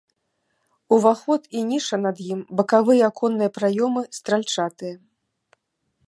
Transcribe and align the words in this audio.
Уваход 0.95 1.41
і 1.57 1.61
ніша 1.73 1.97
над 2.05 2.17
ім, 2.33 2.39
бакавыя 2.61 3.03
аконныя 3.13 3.53
праёмы 3.59 4.01
стральчатыя. 4.19 4.95